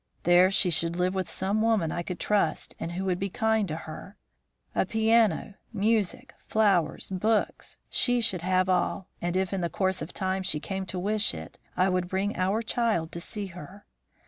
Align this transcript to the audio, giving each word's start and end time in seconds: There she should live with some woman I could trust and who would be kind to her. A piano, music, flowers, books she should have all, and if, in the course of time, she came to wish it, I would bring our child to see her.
There 0.23 0.49
she 0.49 0.71
should 0.71 0.95
live 0.95 1.13
with 1.13 1.29
some 1.29 1.61
woman 1.61 1.91
I 1.91 2.01
could 2.01 2.19
trust 2.19 2.73
and 2.79 2.93
who 2.93 3.05
would 3.05 3.19
be 3.19 3.29
kind 3.29 3.67
to 3.67 3.75
her. 3.75 4.17
A 4.73 4.83
piano, 4.83 5.53
music, 5.71 6.33
flowers, 6.47 7.11
books 7.11 7.77
she 7.87 8.19
should 8.19 8.41
have 8.41 8.67
all, 8.67 9.09
and 9.21 9.35
if, 9.37 9.53
in 9.53 9.61
the 9.61 9.69
course 9.69 10.01
of 10.01 10.11
time, 10.11 10.41
she 10.41 10.59
came 10.59 10.87
to 10.87 10.97
wish 10.97 11.35
it, 11.35 11.59
I 11.77 11.87
would 11.87 12.07
bring 12.07 12.35
our 12.35 12.63
child 12.63 13.11
to 13.11 13.21
see 13.21 13.45
her. 13.53 13.85